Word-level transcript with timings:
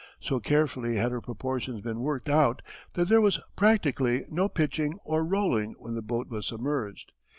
So 0.19 0.39
carefully 0.39 0.95
had 0.95 1.11
her 1.11 1.21
proportions 1.21 1.79
been 1.79 1.99
worked 1.99 2.27
out 2.27 2.63
that 2.93 3.07
there 3.07 3.21
was 3.21 3.39
practically 3.55 4.25
no 4.31 4.49
pitching 4.49 4.97
or 5.05 5.23
rolling 5.23 5.75
when 5.77 5.93
the 5.93 6.01
boat 6.01 6.27
was 6.27 6.47
submerged. 6.47 7.11